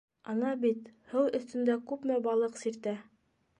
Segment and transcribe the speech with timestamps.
[0.31, 2.99] Ана бит һыу өҫтөндә күпме балыҡ сиртә.